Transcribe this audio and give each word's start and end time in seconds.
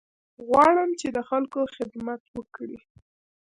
غواړم 0.47 0.89
چې 0.99 1.07
د 1.15 1.17
خلکو 1.29 1.59
خدمت 1.75 2.21
وکړې. 2.35 2.77